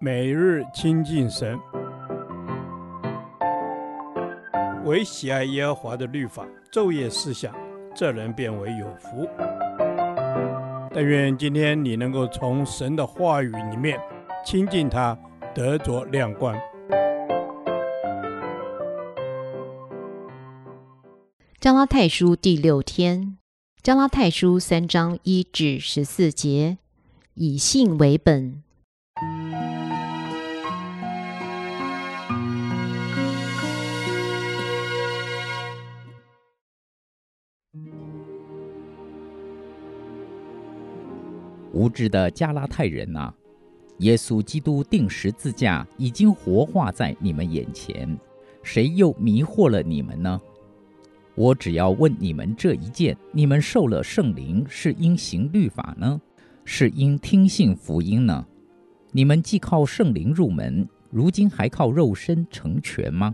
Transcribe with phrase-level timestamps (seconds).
[0.00, 1.58] 每日亲近神，
[4.84, 7.54] 唯喜爱耶和华的律法，昼夜思想，
[7.94, 9.28] 这人便为有福。
[10.92, 13.98] 但愿今天你能够从神的话语里面
[14.44, 15.18] 亲近他，
[15.54, 16.54] 得着亮光。
[21.58, 23.38] 加拉太书第六天，
[23.82, 26.76] 加拉太书三章一至十四节，
[27.32, 28.63] 以信为本。
[41.72, 43.34] 无知的加拉太人啊，
[43.98, 48.18] 耶稣基督钉十字架已经活化在你们眼前，
[48.62, 50.40] 谁又迷惑了你们呢？
[51.34, 56.20] 我只要问你们这一件：你们受了圣灵，是因行律法呢，
[56.64, 58.46] 是因听信福音呢？
[59.16, 63.32] 你们既靠圣灵入门，如今还靠肉身成全吗？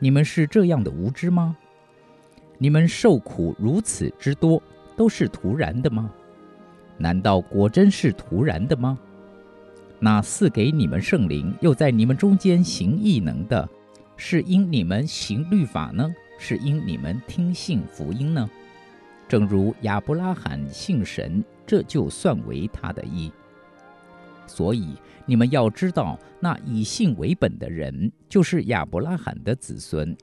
[0.00, 1.56] 你们是这样的无知吗？
[2.58, 4.60] 你们受苦如此之多，
[4.96, 6.10] 都是徒然的吗？
[6.98, 8.98] 难道果真是徒然的吗？
[10.00, 13.68] 那赐给你们圣灵，又在你们中间行异能的，
[14.16, 16.12] 是因你们行律法呢？
[16.40, 18.50] 是因你们听信福音呢？
[19.28, 23.30] 正如亚伯拉罕信神，这就算为他的义。
[24.46, 24.94] 所以
[25.26, 30.16] 你们要知道，那以信为本的人，就是亚伯拉罕的子孙，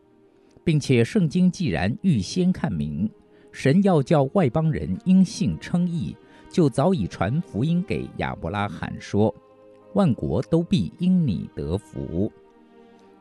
[0.63, 3.09] 并且圣经既然预先看明，
[3.51, 6.15] 神要叫外邦人因信称义。
[6.49, 9.33] 就早已传福音给亚伯拉罕说
[9.95, 12.29] ：“万国都必因你得福。”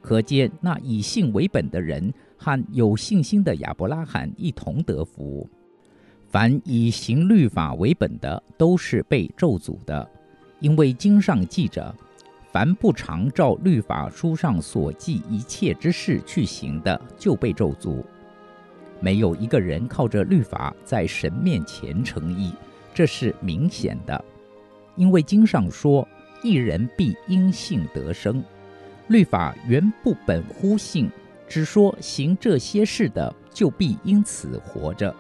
[0.03, 5.49] 可见那以信为本的人和有信心的亚伯拉罕一同得福。
[6.27, 10.11] 凡以行律法为本的，都是被咒诅的，
[10.61, 11.95] 因为经上记着
[12.53, 18.03] ：“凡不常照律法书上所记一切之事去行的，就被咒诅。”
[19.01, 22.53] 没有一个人靠着律法在神面前称义。
[22.93, 24.23] 这是明显的，
[24.97, 26.07] 因为经上说
[26.43, 28.43] ：“一人必因信得生。”
[29.09, 31.11] 律法原不本乎信，
[31.49, 35.15] 只说行这些事的就必因此活着。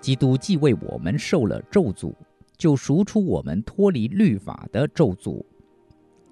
[0.00, 2.12] 基督既为我们受了咒诅，
[2.56, 5.42] 就赎出我们脱离律法的咒诅。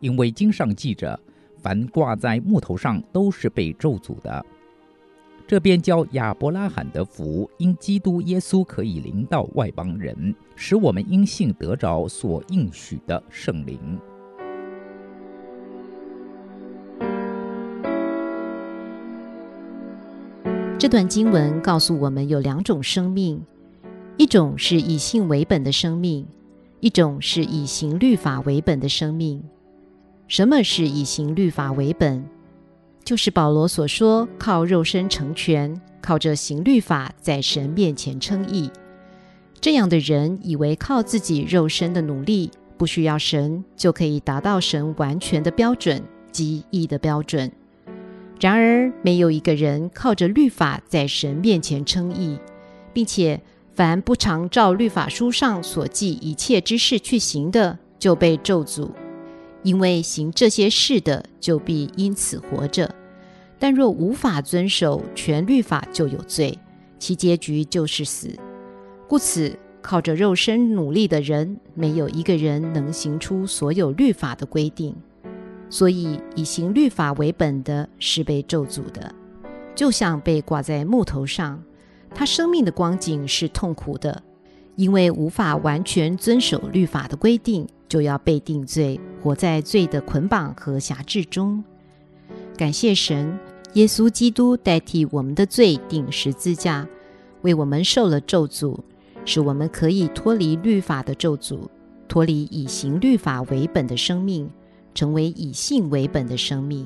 [0.01, 1.19] 因为经上记着
[1.59, 4.45] ：“凡挂在木头上都是被咒诅的。”
[5.47, 13.79] 这便叫亚伯拉罕的福，因基督耶稣可以临到外邦人，使我们因信得着所应许的圣灵。
[20.79, 23.41] 这段经文告诉我们有两种生命，
[24.17, 26.25] 一种是以信为本的生命，
[26.81, 29.43] 一种是以行律法为本的生命。
[30.29, 32.25] 什么是以行律法为本？
[33.05, 38.71] 就是保罗所说，靠肉身成全，靠着行律法在神面前称义。
[39.61, 47.51] 这样的人以为靠自己肉身的努力，不需要神就可以达到神完全的标准及义的标准。
[48.41, 52.39] 然而，没有一个人靠着律法在神面前称义，
[52.93, 53.41] 并且
[53.75, 58.89] 凡不常照律法书上所记一切之事去行的，就被咒诅。
[59.65, 62.87] 因为行这些事的，就必因此活着；
[63.59, 66.57] 但若无法遵守全律法，就有罪，
[66.99, 68.31] 其结局就是死。
[69.09, 74.95] 故此，靠着肉身努力的人，没有一个人能行出所有律法的规定。
[75.69, 79.13] 所以，以行律法为本的，是被咒诅的，
[79.75, 81.61] 就像被挂在木头上，
[82.15, 84.23] 他生命的光景是痛苦的，
[84.77, 87.67] 因为无法完全遵守律法的规定。
[87.87, 91.63] 就要被定罪，活在罪的捆绑和辖制中。
[92.57, 93.39] 感谢神，
[93.75, 96.89] 耶稣基督代替我们的罪定十字架，
[97.43, 98.77] 为我们受了咒诅，
[99.25, 101.69] 使我们可以脱离律法的咒诅，
[102.09, 104.51] 脱离以行律法为本的生命，
[104.93, 106.85] 成为以信为本的生命。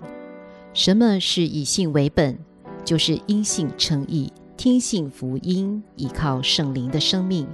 [0.75, 2.37] 什么是以信为本？
[2.85, 7.47] 就是因信称义，听信福音，依靠圣灵的生命。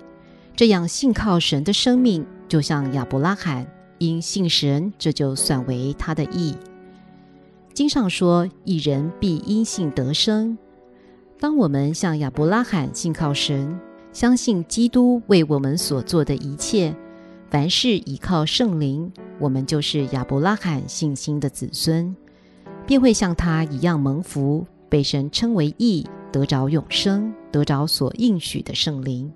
[0.56, 2.26] 这样信靠神的生命。
[2.48, 3.66] 就像亚伯拉罕
[3.98, 6.56] 因信神，这就算为他的义。
[7.74, 10.56] 经上说：“一人必因信得生。”
[11.38, 13.78] 当我们像亚伯拉罕信靠神，
[14.10, 16.94] 相信基督为我们所做的一切，
[17.50, 22.16] 凡事依靠圣灵，我们就是亚伯拉罕信心的子孙，
[22.86, 29.32] 便会像他一样蒙福，被神称为义，得着永生，得着所应许的圣灵。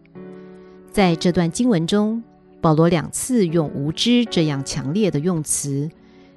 [0.91, 2.21] 在这段经文中，
[2.61, 5.89] 保罗两次用无知这样强烈的用词，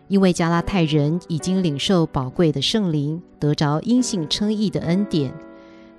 [0.08, 5.34] 因为加拉太人已经领受宝贵的圣灵，得着因信称义的恩典，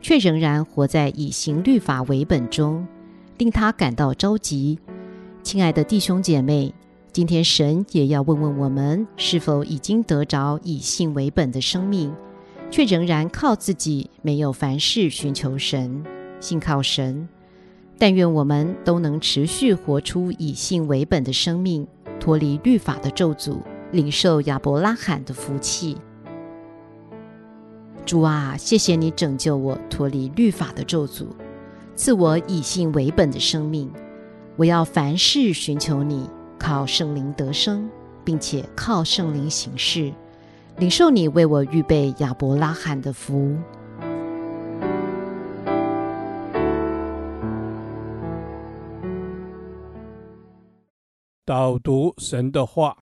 [0.00, 2.86] 却仍然活在以行律法为本中，
[3.38, 4.78] 令他感到着急。
[5.42, 6.72] 亲爱的弟兄姐妹，
[7.10, 12.14] 今天神也要问问我们，是否已经得着以信为本的生命，
[12.72, 16.02] 却仍然靠自己，没有凡事寻求神，
[16.40, 17.28] 信靠神。
[17.98, 21.86] 但愿我们都能持续活出以信为本的生命，
[22.18, 23.58] 脱离律法的咒诅。
[23.92, 25.98] 领受亚伯拉罕的福气，
[28.06, 31.26] 主啊，谢谢你拯救我脱离律法的咒诅，
[31.94, 33.92] 赐我以信为本的生命。
[34.56, 36.26] 我要凡事寻求你，
[36.58, 37.86] 靠圣灵得生，
[38.24, 40.10] 并且靠圣灵行事，
[40.78, 43.56] 领受你为我预备亚伯拉罕的福。
[51.44, 52.96] 导读神的话。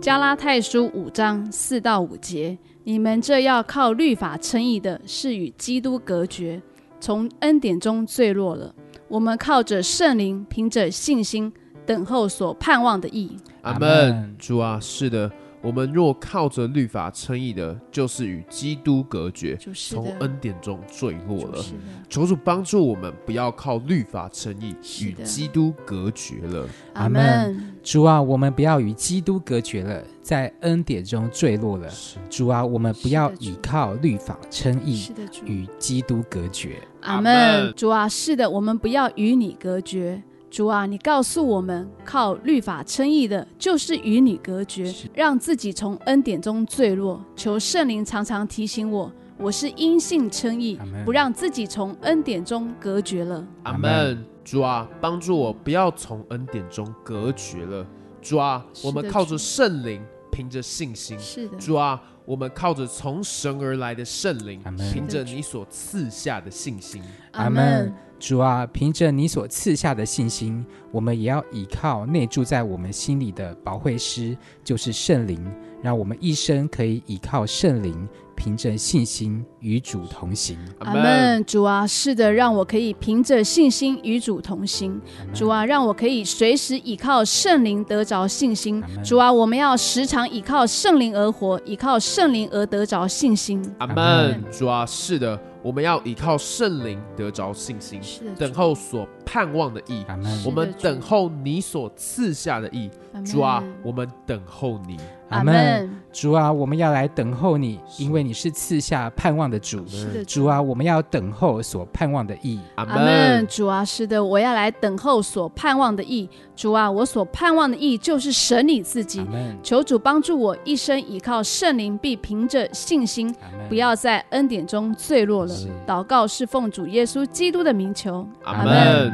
[0.00, 6.62] 加拉太书五章四到五节：你们这要靠律法称义的，是与基督隔绝，
[7.00, 8.74] 从恩典中坠落了。
[9.08, 11.52] 我们靠着圣灵，凭着信心，
[11.86, 13.36] 等候所盼望的义。
[13.62, 14.34] 阿门。
[14.38, 15.30] 主啊，是的。
[15.62, 21.64] 我们若靠着律法称义的，就是与基督隔绝，从恩典中坠落了。
[22.08, 26.68] 求主帮助我们，不要靠律法称义，与基督隔绝了。
[26.94, 27.74] 阿门。
[27.82, 31.88] 主啊，我们不要与基督隔绝了，在恩典中坠落了。
[32.30, 35.10] 主啊，我们不要倚靠律法称义，
[35.44, 36.76] 与基督隔绝。
[37.00, 37.72] 阿门。
[37.74, 40.22] 主啊，是的，我们不要与你隔绝。
[40.48, 47.22] 主啊，你告诉我们，靠律法称义的，就是与你隔绝，让自己从恩典中坠落。
[47.34, 53.46] 求圣灵常常提醒我，我是因信称义，不让自己从恩典中隔绝了。
[53.64, 54.24] 阿门。
[54.44, 57.84] 主啊，帮助我不要从恩典中隔绝了。
[58.22, 60.00] 主啊，我们靠着圣灵，
[60.30, 61.18] 凭着信心。
[61.18, 61.58] 是的。
[61.58, 64.60] 主啊，我们靠着从神而来的圣灵，
[64.92, 67.02] 凭着你所赐下的信心。
[67.32, 67.94] 阿门。
[68.18, 74.34] 主啊，凭着你所赐下的信心，我们也要倚靠内住在我们心里的保惠师，
[74.64, 75.38] 就是圣灵，
[75.82, 78.08] 让我们一生可以倚靠圣灵。
[78.36, 81.42] 凭着信心与主同行，阿门。
[81.44, 85.00] 主啊，是的，让我可以凭着信心与主同行。
[85.34, 88.82] 主啊，让我可以随时倚靠圣灵得着信心。
[89.02, 93.60] 主啊，我们要时常倚靠圣灵而活，倚靠圣灵而得着信心。
[93.78, 94.44] 阿门。
[94.52, 98.00] 主啊，是的，我们要依靠圣灵得着信心，
[98.38, 100.04] 等候所盼望的意。
[100.44, 102.90] 我们等候你所赐下的意。
[103.24, 104.98] 主啊，我们等候你。
[105.28, 105.90] 阿门。
[106.12, 109.84] 主啊，我们要来等候你，因为你是赐下盼望的主。
[110.26, 112.58] 主啊，我们要等候所盼望的意。
[112.76, 113.46] 阿门。
[113.46, 116.26] 主啊，是的，我要来等候所盼望的意。
[116.54, 119.22] 主啊，我所盼望的意就是神你自己。
[119.62, 123.34] 求主帮助我一生依靠圣灵，必凭着信心，
[123.68, 125.54] 不要在恩典中坠落了。
[125.86, 128.26] 祷告是奉主耶稣基督的名求。
[128.44, 129.12] 阿门。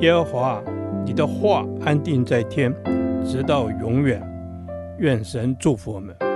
[0.00, 0.60] 耶和华，
[1.04, 2.74] 你的话安定在天，
[3.24, 4.20] 直到永远。
[4.98, 6.27] 愿神祝福我们。